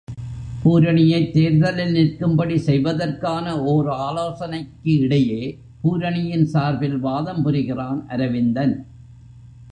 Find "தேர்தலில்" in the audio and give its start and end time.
1.33-1.91